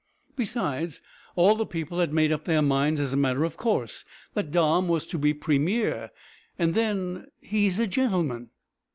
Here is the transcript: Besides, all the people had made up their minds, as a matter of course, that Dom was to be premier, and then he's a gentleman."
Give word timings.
Besides, 0.35 0.99
all 1.35 1.53
the 1.53 1.63
people 1.63 1.99
had 1.99 2.11
made 2.11 2.31
up 2.31 2.45
their 2.45 2.63
minds, 2.63 2.99
as 2.99 3.13
a 3.13 3.17
matter 3.17 3.43
of 3.43 3.55
course, 3.55 4.03
that 4.33 4.49
Dom 4.49 4.87
was 4.87 5.05
to 5.05 5.19
be 5.19 5.31
premier, 5.31 6.09
and 6.57 6.73
then 6.73 7.27
he's 7.39 7.77
a 7.77 7.85
gentleman." 7.85 8.49